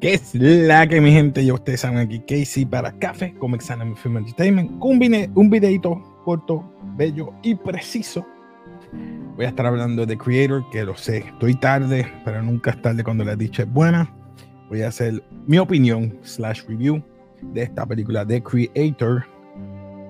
Que 0.00 0.14
es 0.14 0.32
la 0.34 0.86
que 0.86 1.00
mi 1.00 1.10
gente, 1.10 1.44
ya 1.44 1.54
ustedes 1.54 1.80
saben 1.80 1.98
aquí, 1.98 2.20
Casey 2.20 2.64
para 2.64 2.92
Café, 2.98 3.34
Comics 3.38 3.70
Anime 3.70 3.96
Film 3.96 4.18
Entertainment, 4.18 4.70
un, 4.80 5.30
un 5.34 5.50
videito 5.50 6.20
corto, 6.24 6.72
bello 6.96 7.32
y 7.42 7.56
preciso. 7.56 8.24
Voy 9.34 9.44
a 9.44 9.48
estar 9.48 9.66
hablando 9.66 10.06
de 10.06 10.16
Creator, 10.16 10.64
que 10.70 10.84
lo 10.84 10.96
sé, 10.96 11.18
estoy 11.18 11.54
tarde, 11.54 12.06
pero 12.24 12.42
nunca 12.42 12.70
es 12.70 12.82
tarde 12.82 13.02
cuando 13.02 13.24
la 13.24 13.34
dicha 13.34 13.62
es 13.62 13.72
buena. 13.72 14.08
Voy 14.68 14.82
a 14.82 14.88
hacer 14.88 15.22
mi 15.46 15.58
opinión 15.58 16.16
slash 16.22 16.62
review 16.68 17.02
de 17.42 17.62
esta 17.62 17.84
película 17.84 18.24
de 18.24 18.42
Creator. 18.42 19.24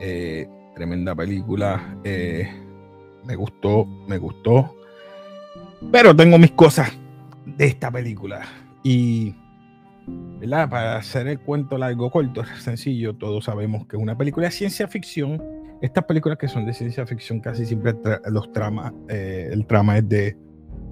Eh, 0.01 0.47
tremenda 0.75 1.15
película. 1.15 1.97
Eh, 2.05 2.49
me 3.25 3.37
gustó, 3.37 3.87
me 4.07 4.19
gustó. 4.19 4.75
Pero 5.93 6.15
tengo 6.15 6.39
mis 6.39 6.51
cosas 6.53 6.91
de 7.47 7.67
esta 7.67 7.91
película. 7.91 8.43
Y 8.83 9.35
para 10.71 10.97
hacer 10.97 11.29
el 11.29 11.39
cuento 11.39 11.77
largo 11.77 12.11
corto, 12.11 12.43
sencillo, 12.61 13.15
todos 13.15 13.45
sabemos 13.45 13.87
que 13.87 13.97
una 13.97 14.17
película 14.17 14.47
de 14.47 14.53
ciencia 14.53 14.89
ficción, 14.89 15.43
estas 15.83 16.05
películas 16.05 16.39
que 16.39 16.49
son 16.49 16.65
de 16.67 16.73
ciencia 16.73 17.07
ficción 17.07 17.41
casi 17.41 17.67
siempre 17.67 17.95
los 18.31 18.53
tramas, 18.53 18.93
eh, 19.09 19.49
el 19.53 19.67
trama 19.67 19.99
es 19.99 20.09
de 20.09 20.37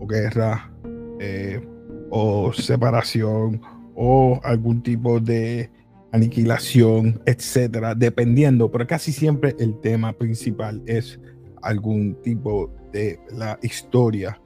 guerra 0.02 0.70
eh, 1.18 1.66
o 2.10 2.52
separación 2.52 3.60
o 3.94 4.40
algún 4.44 4.82
tipo 4.82 5.18
de 5.20 5.70
aniquilación, 6.12 7.20
etcétera, 7.26 7.94
dependiendo, 7.94 8.70
pero 8.70 8.86
casi 8.86 9.10
siempre 9.10 9.56
el 9.58 9.80
tema 9.80 10.12
principal 10.12 10.82
es 10.86 11.18
algún 11.62 12.14
tipo 12.22 12.70
de 12.92 13.18
la 13.32 13.58
historia 13.62 14.40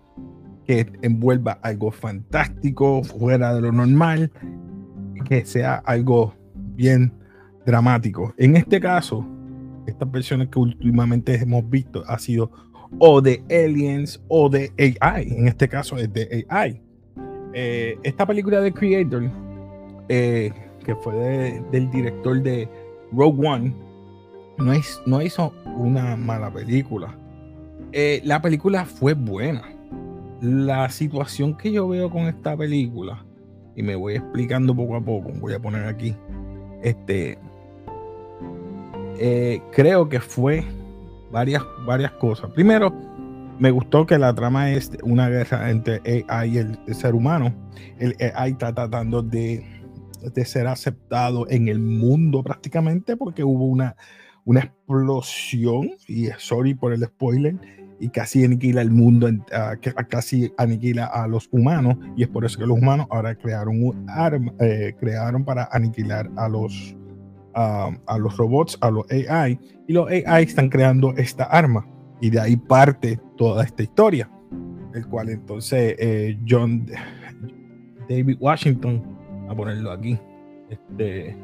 que 0.71 0.87
envuelva 1.03 1.59
algo 1.63 1.91
fantástico, 1.91 3.03
fuera 3.03 3.53
de 3.53 3.61
lo 3.61 3.73
normal, 3.73 4.31
que 5.25 5.45
sea 5.45 5.83
algo 5.85 6.33
bien 6.77 7.13
dramático. 7.67 8.33
En 8.37 8.57
este 8.57 8.79
caso, 8.79 9.27
estas 9.89 10.09
versiones 10.13 10.49
que 10.49 10.61
últimamente 10.61 11.35
hemos 11.35 11.69
visto 11.69 12.05
ha 12.07 12.21
sido 12.21 12.53
o 13.01 13.21
de 13.21 13.43
aliens 13.51 14.23
o 14.29 14.49
de 14.49 14.71
AI. 15.01 15.35
En 15.39 15.49
este 15.49 15.69
caso 15.69 15.97
es 15.97 16.13
de 16.13 16.47
AI. 16.49 16.81
Eh, 17.53 17.99
esta 18.05 18.25
película 18.25 18.61
de 18.61 18.73
Creator, 18.73 19.29
eh, 20.09 20.53
que 20.85 20.95
fue 20.95 21.61
del 21.73 21.91
director 21.91 22.41
de 22.45 22.69
Rogue 23.11 23.45
One, 23.45 23.75
no, 25.05 25.21
hizo 25.21 25.53
una 25.77 26.15
mala 26.15 26.49
película. 26.53 27.13
Eh, 27.91 28.21
la 28.23 28.41
película 28.41 28.85
fue 28.85 29.15
buena 29.15 29.80
la 30.41 30.89
situación 30.89 31.57
que 31.57 31.73
yo 31.73 31.89
veo 31.89 32.11
con 32.11 32.23
esta 32.23 32.57
película, 32.57 33.25
y 33.77 33.83
me 33.83 33.95
voy 33.95 34.15
explicando 34.15 34.75
poco 34.75 34.97
a 34.97 35.01
poco, 35.01 35.31
voy 35.41 35.55
a 35.55 35.61
poner 35.61 35.87
aquí, 35.87 36.15
este, 36.83 37.39
eh, 39.19 39.61
creo 39.73 40.09
que 40.09 40.21
fue 40.21 40.65
varias, 41.31 41.63
varias 41.85 42.13
cosas. 42.13 42.51
Primero, 42.53 42.93
me 43.59 43.71
gustó 43.71 44.07
que 44.07 44.19
la 44.19 44.35
trama 44.35 44.71
es 44.71 44.91
una 45.03 45.29
guerra 45.29 45.71
entre 45.71 46.25
AI 46.29 46.51
y 46.51 46.59
el, 46.59 46.95
ser 46.95 47.15
humano. 47.15 47.55
El 47.99 48.17
AI 48.35 48.53
está 48.53 48.75
tratando 48.75 49.23
de, 49.23 49.65
de, 50.35 50.45
ser 50.47 50.67
aceptado 50.67 51.47
en 51.51 51.69
el 51.69 51.79
mundo 51.79 52.43
prácticamente 52.43 53.19
porque 53.19 53.45
hubo 53.45 53.67
una, 53.67 53.97
una 54.45 54.61
explosión, 54.61 55.91
y 56.09 56.29
sorry 56.39 56.75
por 56.75 56.93
el 56.93 57.05
spoiler, 57.05 57.57
y 58.01 58.09
casi 58.09 58.45
aniquila 58.45 58.81
el 58.81 58.91
mundo, 58.91 59.29
casi 60.09 60.51
aniquila 60.57 61.05
a 61.05 61.29
los 61.29 61.49
humanos 61.53 61.97
y 62.17 62.23
es 62.23 62.29
por 62.29 62.45
eso 62.47 62.59
que 62.59 62.67
los 62.67 62.79
humanos 62.79 63.07
ahora 63.11 63.35
crearon 63.35 63.85
un 63.85 64.09
arma, 64.09 64.53
eh, 64.59 64.95
crearon 64.99 65.45
para 65.45 65.69
aniquilar 65.71 66.31
a 66.37 66.49
los, 66.49 66.97
a 67.53 68.19
los 68.19 68.37
robots, 68.39 68.79
a 68.81 68.91
los 68.91 69.05
AI 69.11 69.61
y 69.87 69.93
los 69.93 70.09
AI 70.09 70.45
están 70.45 70.71
creando 70.71 71.15
esta 71.17 71.45
arma 71.45 71.87
y 72.23 72.31
de 72.31 72.41
ahí 72.41 72.57
parte 72.57 73.21
toda 73.37 73.65
esta 73.65 73.83
historia, 73.83 74.31
el 74.95 75.07
cual 75.07 75.29
entonces 75.29 75.95
eh, 75.99 76.39
John 76.49 76.87
David 78.09 78.39
Washington, 78.41 79.03
a 79.49 79.55
ponerlo 79.55 79.93
aquí, 79.93 80.19
este, 80.71 81.37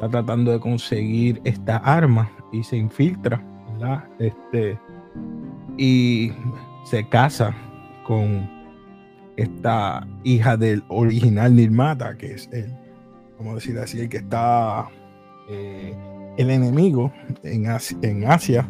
está 0.00 0.08
tratando 0.08 0.50
de 0.50 0.58
conseguir 0.58 1.42
esta 1.44 1.76
arma 1.76 2.32
y 2.52 2.62
se 2.62 2.78
infiltra, 2.78 3.44
¿verdad? 3.72 4.02
Este, 4.18 4.78
y 5.76 6.32
se 6.84 7.06
casa 7.06 7.54
con 8.06 8.48
esta 9.36 10.08
hija 10.24 10.56
del 10.56 10.82
original 10.88 11.54
Nirmata, 11.54 12.16
que 12.16 12.32
es 12.32 12.48
el, 12.50 12.74
vamos 13.36 13.52
a 13.52 13.54
decir 13.56 13.78
así, 13.78 14.00
el 14.00 14.08
que 14.08 14.16
está 14.16 14.88
eh, 15.50 15.94
el 16.38 16.48
enemigo 16.48 17.12
en 17.42 17.66
Asia, 17.68 18.66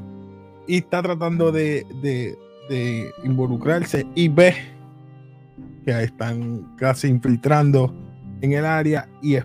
y 0.66 0.78
está 0.78 1.00
tratando 1.00 1.52
de, 1.52 1.86
involucrarse 3.22 4.04
y 4.16 4.26
ve 4.26 4.56
que 5.84 6.02
están 6.02 6.74
casi 6.76 7.06
infiltrando 7.06 7.94
en 8.40 8.52
el 8.52 8.64
área 8.64 9.08
y 9.22 9.36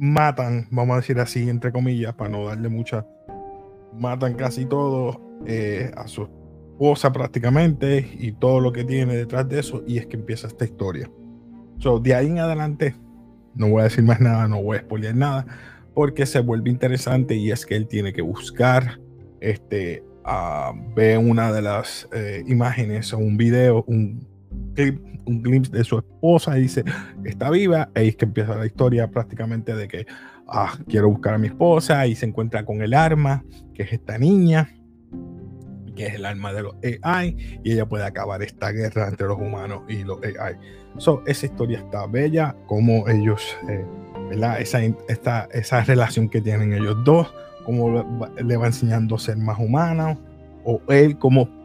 matan, 0.00 0.66
vamos 0.70 0.94
a 0.94 0.96
decir 1.00 1.20
así, 1.20 1.50
entre 1.50 1.72
comillas, 1.72 2.14
para 2.14 2.30
no 2.30 2.46
darle 2.46 2.70
mucha, 2.70 3.06
matan 3.92 4.32
casi 4.32 4.64
todo 4.64 5.20
eh, 5.46 5.90
a 5.94 6.08
su 6.08 6.22
esposa 6.22 7.12
prácticamente 7.12 8.08
y 8.18 8.32
todo 8.32 8.60
lo 8.60 8.72
que 8.72 8.84
tiene 8.84 9.14
detrás 9.14 9.46
de 9.46 9.60
eso 9.60 9.84
y 9.86 9.98
es 9.98 10.06
que 10.06 10.16
empieza 10.16 10.46
esta 10.46 10.64
historia. 10.64 11.10
So, 11.78 11.98
de 11.98 12.14
ahí 12.14 12.28
en 12.28 12.38
adelante 12.38 12.94
no 13.54 13.68
voy 13.68 13.82
a 13.82 13.84
decir 13.84 14.02
más 14.02 14.20
nada, 14.20 14.48
no 14.48 14.62
voy 14.62 14.78
a 14.78 14.80
spoiler 14.80 15.14
nada 15.14 15.46
porque 15.92 16.24
se 16.24 16.40
vuelve 16.40 16.70
interesante 16.70 17.34
y 17.34 17.50
es 17.50 17.66
que 17.66 17.76
él 17.76 17.86
tiene 17.86 18.14
que 18.14 18.22
buscar 18.22 18.98
este 19.40 20.02
ve 20.94 21.18
una 21.18 21.52
de 21.52 21.62
las 21.62 22.08
eh, 22.12 22.44
imágenes 22.46 23.12
o 23.12 23.18
un 23.18 23.36
video, 23.36 23.84
un 23.86 24.29
clip, 24.74 25.00
un 25.26 25.42
glimpse 25.42 25.72
de 25.72 25.84
su 25.84 25.98
esposa 25.98 26.58
y 26.58 26.62
dice, 26.62 26.84
está 27.24 27.50
viva, 27.50 27.90
y 27.96 28.08
es 28.08 28.16
que 28.16 28.24
empieza 28.24 28.56
la 28.56 28.66
historia 28.66 29.10
prácticamente 29.10 29.74
de 29.74 29.88
que 29.88 30.06
ah, 30.48 30.72
quiero 30.88 31.08
buscar 31.08 31.34
a 31.34 31.38
mi 31.38 31.48
esposa 31.48 32.06
y 32.06 32.14
se 32.14 32.26
encuentra 32.26 32.64
con 32.64 32.82
el 32.82 32.94
arma, 32.94 33.44
que 33.74 33.84
es 33.84 33.92
esta 33.92 34.18
niña, 34.18 34.68
que 35.94 36.06
es 36.06 36.14
el 36.14 36.24
alma 36.24 36.52
de 36.52 36.62
los 36.62 36.74
AI, 37.02 37.60
y 37.62 37.72
ella 37.72 37.86
puede 37.86 38.04
acabar 38.04 38.42
esta 38.42 38.70
guerra 38.70 39.08
entre 39.08 39.26
los 39.26 39.38
humanos 39.38 39.82
y 39.88 40.04
los 40.04 40.18
AI. 40.22 40.56
So, 40.98 41.22
esa 41.26 41.46
historia 41.46 41.78
está 41.78 42.06
bella, 42.06 42.56
como 42.66 43.08
ellos, 43.08 43.56
eh, 43.68 43.84
¿verdad? 44.28 44.60
Esa, 44.60 44.80
esta, 45.08 45.48
esa 45.52 45.82
relación 45.84 46.28
que 46.28 46.40
tienen 46.40 46.72
ellos 46.72 46.96
dos, 47.04 47.32
cómo 47.64 48.04
le 48.42 48.56
va 48.56 48.66
enseñando 48.66 49.16
a 49.16 49.18
ser 49.18 49.36
más 49.36 49.58
humano, 49.58 50.18
o 50.64 50.80
él 50.88 51.18
como 51.18 51.59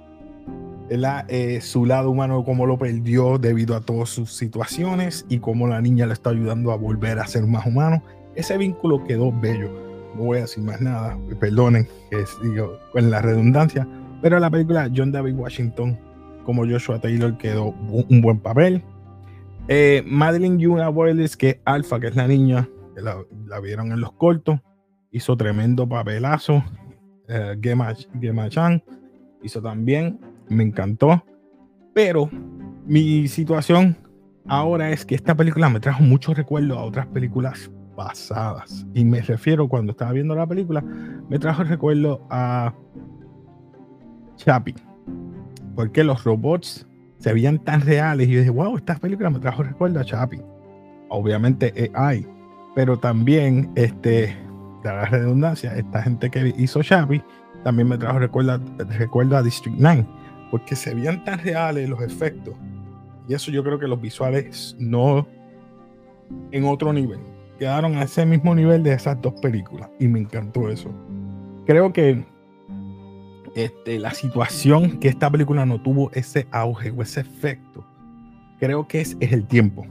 eh, 0.89 1.59
su 1.61 1.85
lado 1.85 2.11
humano, 2.11 2.43
cómo 2.43 2.65
lo 2.65 2.77
perdió 2.77 3.37
debido 3.37 3.75
a 3.75 3.81
todas 3.81 4.09
sus 4.09 4.31
situaciones 4.31 5.25
y 5.29 5.39
cómo 5.39 5.67
la 5.67 5.81
niña 5.81 6.05
le 6.05 6.13
está 6.13 6.29
ayudando 6.29 6.71
a 6.71 6.77
volver 6.77 7.19
a 7.19 7.27
ser 7.27 7.45
más 7.47 7.65
humano. 7.65 8.03
Ese 8.35 8.57
vínculo 8.57 9.03
quedó 9.03 9.31
bello. 9.31 9.69
No 10.15 10.23
voy 10.23 10.37
a 10.37 10.41
decir 10.41 10.63
más 10.63 10.79
nada, 10.81 11.17
perdonen 11.39 11.87
que 12.09 12.23
digo 12.41 12.77
con 12.91 13.09
la 13.11 13.21
redundancia, 13.21 13.87
pero 14.21 14.39
la 14.39 14.49
película 14.49 14.89
John 14.95 15.11
David 15.11 15.35
Washington 15.35 15.97
como 16.45 16.65
Joshua 16.65 16.99
Taylor 16.99 17.37
quedó 17.37 17.75
un 18.09 18.21
buen 18.21 18.39
papel. 18.39 18.81
Eh, 19.67 20.03
Madeline 20.05 20.59
Yuna 20.59 20.89
Boyles, 20.89 21.35
que 21.35 21.59
Alpha, 21.65 21.99
que 21.99 22.07
es 22.07 22.15
la 22.15 22.27
niña, 22.27 22.69
la, 22.95 23.59
vieron 23.59 23.91
en 23.91 23.99
los 23.99 24.13
cortos, 24.13 24.59
hizo 25.11 25.35
tremendo 25.35 25.89
papelazo. 25.89 26.63
Eh, 27.27 27.57
Gemma, 27.61 28.49
Chan 28.49 28.83
hizo 29.41 29.61
también, 29.61 30.19
me 30.49 30.63
encantó. 30.63 31.23
Pero 31.93 32.29
mi 32.85 33.27
situación 33.27 33.97
ahora 34.47 34.91
es 34.91 35.05
que 35.05 35.15
esta 35.15 35.35
película 35.35 35.69
me 35.69 35.79
trajo 35.79 36.03
muchos 36.03 36.37
recuerdos 36.37 36.77
a 36.77 36.81
otras 36.81 37.07
películas 37.07 37.71
pasadas. 37.95 38.85
Y 38.93 39.05
me 39.05 39.21
refiero 39.21 39.67
cuando 39.67 39.91
estaba 39.91 40.11
viendo 40.11 40.35
la 40.35 40.45
película, 40.45 40.81
me 40.81 41.39
trajo 41.39 41.63
recuerdo 41.63 42.25
a 42.29 42.73
Chapi. 44.35 44.75
Porque 45.75 46.03
los 46.03 46.23
robots 46.23 46.87
se 47.19 47.33
veían 47.33 47.59
tan 47.59 47.81
reales 47.81 48.27
y 48.27 48.31
yo 48.33 48.39
dije, 48.39 48.51
wow, 48.51 48.77
esta 48.77 48.95
película 48.95 49.29
me 49.29 49.39
trajo 49.39 49.63
recuerdo 49.63 49.99
a 49.99 50.05
Chapi. 50.05 50.41
Obviamente 51.09 51.91
hay, 51.93 52.27
pero 52.75 52.97
también, 52.97 53.71
este, 53.75 54.35
de 54.83 55.05
redundancia, 55.05 55.75
esta 55.75 56.01
gente 56.01 56.29
que 56.29 56.53
hizo 56.57 56.83
Chapi 56.83 57.21
también 57.63 57.87
me 57.87 57.97
trajo 57.97 58.19
recuerdo, 58.19 58.59
recuerdo 58.97 59.37
a 59.37 59.43
District 59.43 59.77
9, 59.79 60.05
porque 60.55 60.77
se 60.77 60.95
veían 60.95 61.21
tan 61.25 61.39
reales 61.39 61.89
los 61.89 62.01
efectos. 62.01 62.55
Y 63.27 63.33
eso 63.33 63.51
yo 63.51 63.61
creo 63.61 63.77
que 63.77 63.89
los 63.89 63.99
visuales 63.99 64.73
no 64.79 65.27
en 66.53 66.63
otro 66.63 66.93
nivel. 66.93 67.19
Quedaron 67.59 67.97
a 67.97 68.03
ese 68.03 68.25
mismo 68.25 68.55
nivel 68.55 68.81
de 68.81 68.93
esas 68.93 69.21
dos 69.21 69.33
películas. 69.41 69.89
Y 69.99 70.07
me 70.07 70.21
encantó 70.21 70.69
eso. 70.69 70.89
Creo 71.65 71.91
que 71.91 72.25
este, 73.53 73.99
la 73.99 74.11
situación 74.11 74.97
que 74.97 75.09
esta 75.09 75.29
película 75.29 75.65
no 75.65 75.81
tuvo 75.81 76.09
ese 76.13 76.47
auge 76.51 76.89
o 76.91 77.01
ese 77.01 77.19
efecto, 77.19 77.85
creo 78.57 78.87
que 78.87 79.01
es, 79.01 79.17
es 79.19 79.33
el 79.33 79.45
tiempo. 79.47 79.85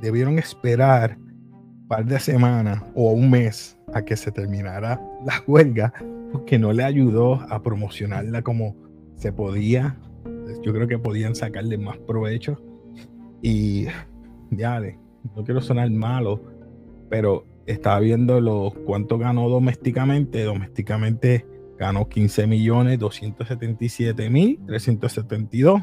debieron 0.00 0.38
esperar 0.38 1.18
un 1.18 1.88
par 1.88 2.04
de 2.04 2.20
semanas 2.20 2.80
o 2.94 3.10
un 3.10 3.28
mes 3.28 3.76
a 3.92 4.02
que 4.02 4.16
se 4.16 4.30
terminara 4.30 5.00
la 5.24 5.42
huelga, 5.48 5.92
porque 6.30 6.60
no 6.60 6.72
le 6.72 6.84
ayudó 6.84 7.40
a 7.50 7.60
promocionarla 7.60 8.42
como 8.42 8.85
se 9.16 9.32
podía. 9.32 9.98
Yo 10.62 10.72
creo 10.72 10.86
que 10.86 10.98
podían 10.98 11.34
sacarle 11.34 11.78
más 11.78 11.98
provecho. 11.98 12.60
Y 13.42 13.86
ya, 14.50 14.80
no 15.34 15.44
quiero 15.44 15.60
sonar 15.60 15.90
malo, 15.90 16.42
pero 17.08 17.46
estaba 17.66 18.00
viendo 18.00 18.40
lo, 18.40 18.72
cuánto 18.84 19.18
ganó 19.18 19.48
domésticamente. 19.48 20.44
Domésticamente 20.44 21.46
ganó 21.78 22.08
15 22.08 22.46
millones 22.46 22.98
277 22.98 24.30
mil 24.30 24.60
372. 24.66 25.82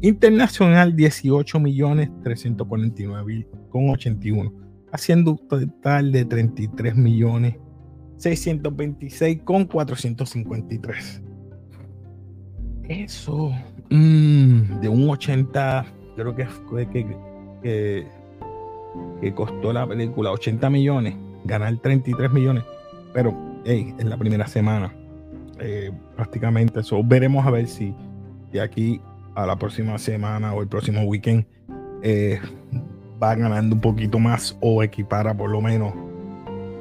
Internacional 0.00 0.94
18 0.94 1.58
millones 1.58 2.10
349 2.22 3.24
mil 3.24 3.48
con 3.68 3.90
81, 3.90 4.52
haciendo 4.92 5.32
un 5.32 5.48
total 5.48 6.12
de 6.12 6.24
33 6.24 6.94
millones 6.94 7.56
626 8.18 9.40
con 9.42 9.64
453. 9.64 11.22
Eso 12.92 13.50
mm, 13.88 14.80
de 14.80 14.88
un 14.88 15.08
80, 15.08 15.86
creo 16.14 16.36
que 16.36 16.46
que, 17.62 18.06
que, 19.20 19.34
costó 19.34 19.72
la 19.72 19.86
película 19.86 20.30
80 20.30 20.68
millones, 20.68 21.14
ganar 21.44 21.74
33 21.78 22.30
millones, 22.30 22.64
pero 23.14 23.34
hey, 23.64 23.94
en 23.98 24.10
la 24.10 24.18
primera 24.18 24.46
semana 24.46 24.92
eh, 25.58 25.90
prácticamente 26.16 26.80
eso. 26.80 27.02
Veremos 27.02 27.46
a 27.46 27.50
ver 27.50 27.66
si 27.66 27.94
de 28.52 28.60
aquí 28.60 29.00
a 29.34 29.46
la 29.46 29.56
próxima 29.56 29.96
semana 29.98 30.52
o 30.52 30.60
el 30.60 30.68
próximo 30.68 31.02
weekend 31.04 31.46
eh, 32.02 32.40
va 33.22 33.34
ganando 33.34 33.74
un 33.74 33.80
poquito 33.80 34.18
más 34.18 34.58
o 34.60 34.82
equipara 34.82 35.34
por 35.34 35.48
lo 35.48 35.62
menos 35.62 35.94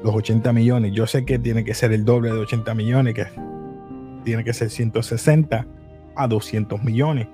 los 0.03 0.13
80 0.13 0.51
millones. 0.51 0.91
Yo 0.91 1.07
sé 1.07 1.23
que 1.23 1.39
tiene 1.39 1.63
que 1.63 1.73
ser 1.73 1.93
el 1.93 2.03
doble 2.03 2.33
de 2.33 2.39
80 2.39 2.73
millones, 2.73 3.13
que 3.13 3.27
tiene 4.25 4.43
que 4.43 4.51
ser 4.51 4.69
160 4.69 5.65
a 6.15 6.27
200 6.27 6.83
millones. 6.83 7.27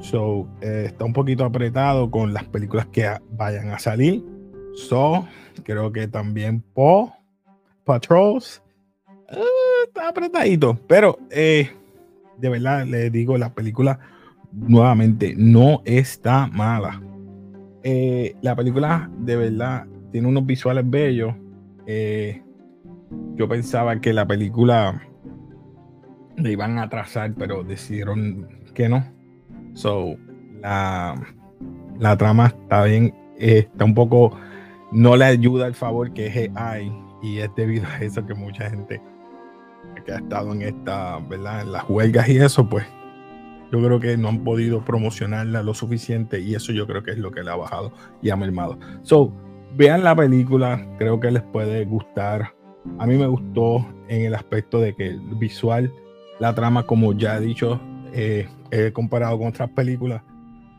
So, 0.00 0.46
eh, 0.60 0.84
está 0.86 1.04
un 1.04 1.12
poquito 1.12 1.44
apretado 1.44 2.10
con 2.10 2.32
las 2.32 2.44
películas 2.44 2.86
que 2.86 3.10
vayan 3.30 3.70
a 3.70 3.78
salir. 3.78 4.22
So, 4.74 5.26
creo 5.64 5.92
que 5.92 6.08
también 6.08 6.62
Paw 6.74 7.12
Patrols 7.84 8.62
está 9.86 10.08
apretadito. 10.08 10.78
Pero 10.86 11.18
eh, 11.30 11.70
de 12.38 12.48
verdad 12.48 12.86
le 12.86 13.10
digo, 13.10 13.38
la 13.38 13.54
película 13.54 13.98
nuevamente 14.52 15.34
no 15.36 15.82
está 15.84 16.46
mala. 16.46 17.02
Eh, 17.82 18.34
la 18.40 18.56
película 18.56 19.10
de 19.18 19.36
verdad 19.36 19.86
tiene 20.10 20.28
unos 20.28 20.46
visuales 20.46 20.88
bellos. 20.88 21.34
Eh, 21.86 22.42
yo 23.34 23.48
pensaba 23.48 24.00
que 24.00 24.12
la 24.12 24.26
película 24.26 25.02
le 26.36 26.52
iban 26.52 26.78
a 26.78 26.84
atrasar, 26.84 27.34
pero 27.34 27.62
decidieron 27.62 28.48
que 28.74 28.88
no. 28.88 29.04
So, 29.74 30.16
la, 30.60 31.14
la 31.98 32.16
trama 32.16 32.46
está 32.46 32.84
bien, 32.84 33.14
está 33.38 33.84
un 33.84 33.94
poco, 33.94 34.36
no 34.92 35.16
le 35.16 35.24
ayuda 35.24 35.66
el 35.66 35.74
favor 35.74 36.12
que 36.12 36.26
es 36.26 36.50
AI 36.56 36.92
y 37.22 37.38
es 37.38 37.50
debido 37.56 37.86
a 37.86 37.98
eso 37.98 38.24
que 38.26 38.34
mucha 38.34 38.70
gente 38.70 39.00
que 40.04 40.12
ha 40.12 40.16
estado 40.16 40.52
en 40.52 40.62
esta, 40.62 41.18
¿verdad? 41.28 41.62
En 41.62 41.72
las 41.72 41.88
huelgas 41.88 42.28
y 42.28 42.38
eso, 42.38 42.68
pues 42.68 42.84
yo 43.72 43.82
creo 43.82 43.98
que 43.98 44.16
no 44.16 44.28
han 44.28 44.44
podido 44.44 44.84
promocionarla 44.84 45.62
lo 45.62 45.74
suficiente 45.74 46.40
y 46.40 46.54
eso 46.54 46.72
yo 46.72 46.86
creo 46.86 47.02
que 47.02 47.12
es 47.12 47.18
lo 47.18 47.30
que 47.30 47.42
le 47.42 47.50
ha 47.50 47.56
bajado 47.56 47.92
y 48.22 48.30
ha 48.30 48.36
mermado. 48.36 48.78
So, 49.02 49.32
vean 49.76 50.04
la 50.04 50.14
película, 50.14 50.86
creo 50.98 51.18
que 51.18 51.30
les 51.30 51.42
puede 51.42 51.84
gustar. 51.84 52.54
A 52.98 53.06
mí 53.06 53.16
me 53.16 53.26
gustó 53.26 53.86
en 54.08 54.26
el 54.26 54.34
aspecto 54.34 54.78
de 54.80 54.94
que 54.94 55.08
el 55.08 55.20
visual, 55.36 55.92
la 56.40 56.54
trama, 56.54 56.84
como 56.84 57.12
ya 57.12 57.36
he 57.36 57.40
dicho, 57.40 57.80
eh, 58.12 58.48
he 58.70 58.92
comparado 58.92 59.38
con 59.38 59.48
otras 59.48 59.70
películas, 59.70 60.22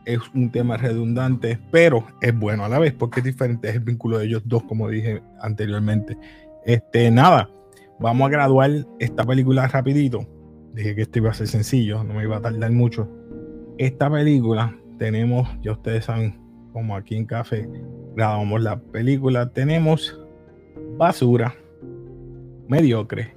es 0.04 0.20
un 0.34 0.50
tema 0.50 0.76
redundante, 0.76 1.58
pero 1.70 2.06
es 2.20 2.38
bueno 2.38 2.64
a 2.64 2.68
la 2.68 2.78
vez 2.78 2.92
porque 2.92 3.20
es 3.20 3.24
diferente, 3.24 3.70
el 3.70 3.80
vínculo 3.80 4.18
de 4.18 4.26
ellos 4.26 4.42
dos, 4.44 4.62
como 4.64 4.88
dije 4.88 5.22
anteriormente. 5.40 6.16
Este, 6.64 7.10
nada, 7.10 7.48
Vamos 7.98 8.26
a 8.26 8.30
graduar 8.30 8.70
esta 8.98 9.24
película 9.24 9.66
rapidito. 9.68 10.26
Dije 10.74 10.94
que 10.94 11.02
esto 11.02 11.18
iba 11.18 11.30
a 11.30 11.34
ser 11.34 11.48
sencillo, 11.48 12.04
no 12.04 12.12
me 12.12 12.24
iba 12.24 12.36
a 12.36 12.42
tardar 12.42 12.70
mucho. 12.70 13.08
Esta 13.78 14.10
película 14.10 14.76
tenemos, 14.98 15.48
ya 15.62 15.72
ustedes 15.72 16.04
saben, 16.04 16.38
como 16.72 16.94
aquí 16.94 17.16
en 17.16 17.24
Café 17.24 17.66
grabamos 18.14 18.62
la 18.62 18.78
película, 18.78 19.50
tenemos 19.50 20.18
basura, 20.98 21.54
mediocre, 22.68 23.34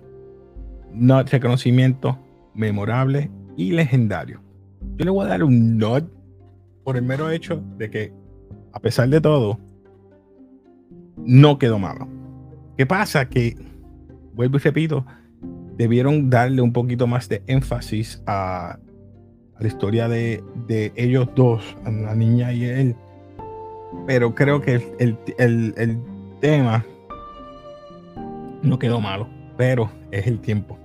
no 0.94 1.21
reconocimiento, 1.24 2.18
memorable 2.53 3.30
y 3.57 3.71
legendario. 3.71 4.41
Yo 4.95 5.06
le 5.06 5.12
voy 5.12 5.25
a 5.25 5.30
dar 5.30 5.44
un 5.44 5.77
not 5.77 6.09
por 6.83 6.97
el 6.97 7.03
mero 7.03 7.30
hecho 7.30 7.62
de 7.77 7.89
que, 7.89 8.13
a 8.74 8.80
pesar 8.80 9.09
de 9.09 9.21
todo, 9.21 9.59
no 11.18 11.59
quedó 11.59 11.80
malo. 11.80 12.07
¿Qué 12.77 12.86
pasa? 12.86 13.27
Que 13.27 13.56
vuelvo 14.33 14.57
y 14.57 14.59
repito, 14.59 15.06
debieron 15.77 16.30
darle 16.30 16.62
un 16.62 16.74
poquito 16.74 17.07
más 17.07 17.30
de 17.30 17.44
énfasis 17.47 18.21
a, 18.25 18.80
la 19.59 19.68
historia 19.68 20.07
de, 20.07 20.42
ellos 20.95 21.27
dos, 21.35 21.63
a 21.85 21.92
la 21.92 22.15
niña 22.15 22.53
y 22.53 22.65
él. 22.65 22.95
Pero 24.07 24.33
creo 24.33 24.62
que 24.62 24.81
el, 25.00 25.18
tema 26.39 26.85
no 28.62 28.80
quedó 28.80 29.01
malo, 29.01 29.27
pero 29.59 29.91
es 30.11 30.25
el 30.25 30.39
tiempo. 30.39 30.79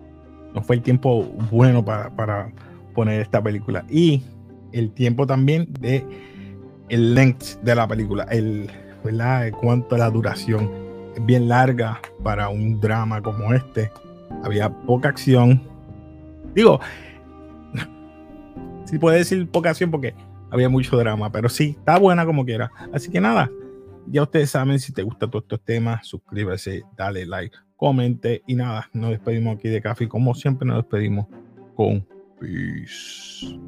No 0.53 0.61
fue 0.61 0.75
el 0.75 0.83
tiempo 0.83 1.23
bueno 1.49 1.85
para, 1.85 2.53
poner 2.93 3.21
esta 3.21 3.41
película. 3.41 3.85
Y 3.89 4.25
el 4.73 4.91
tiempo 4.91 5.29
también 5.29 5.73
de 5.79 6.05
el 6.89 7.15
length 7.15 7.61
de 7.63 7.73
la 7.77 7.87
película, 7.87 8.25
el, 8.25 8.69
¿verdad? 9.05 9.53
Cuánto 9.61 9.97
la 9.97 10.11
duración 10.11 10.69
bien 11.21 11.47
larga 11.47 12.01
para 12.25 12.49
un 12.49 12.81
drama 12.81 13.23
como 13.23 13.55
este. 13.55 13.93
Había 14.43 14.69
poca 14.69 15.11
acción. 15.11 15.63
Digo, 16.53 16.81
si 18.87 18.99
puede 18.99 19.19
decir 19.19 19.49
poca 19.49 19.71
acción 19.71 19.93
porque 19.93 20.17
había 20.51 20.69
mucho 20.69 20.97
drama, 20.97 21.31
pero 21.31 21.49
sí, 21.49 21.77
está 21.79 21.97
buena 22.01 22.27
como 22.27 22.45
quiera. 22.45 22.73
Así 22.93 23.09
que 23.09 23.21
nada, 23.21 23.49
ya 24.09 24.23
ustedes 24.23 24.51
saben, 24.51 24.81
si 24.81 24.93
te 24.93 25.05
gustan 25.05 25.31
todos 25.31 25.45
estos 25.45 25.61
temas, 25.65 26.05
suscríbase, 26.09 26.83
dale 26.97 27.25
like, 27.25 27.57
comente 27.77 28.43
y 28.47 28.55
nada, 28.55 28.89
nos 28.93 29.11
despedimos 29.11 29.57
aquí 29.57 29.69
de 29.69 29.83
Café. 29.83 30.09
Como 30.09 30.35
siempre, 30.35 30.67
nos 30.67 30.79
despedimos 30.79 31.27
con 31.75 32.07
peace. 32.41 33.59